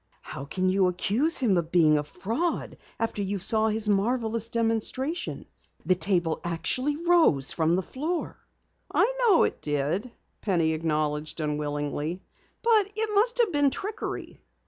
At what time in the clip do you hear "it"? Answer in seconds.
9.43-9.61, 12.95-13.13